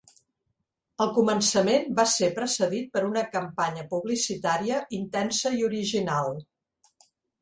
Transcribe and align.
El 1.03 1.11
començament 1.17 1.85
va 1.99 2.05
ser 2.13 2.29
precedit 2.39 2.89
per 2.97 3.03
una 3.09 3.23
campanya 3.35 3.85
publicitària 3.93 4.81
intensa 5.01 5.53
i 5.61 5.65
original. 5.69 6.33